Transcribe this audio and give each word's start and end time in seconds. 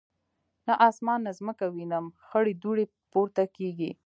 نه 0.67 0.73
اسمان 0.87 1.19
نه 1.25 1.31
مځکه 1.47 1.65
وینم 1.75 2.05
خړي 2.27 2.53
دوړي 2.63 2.85
پورته 3.11 3.43
کیږي 3.55 3.91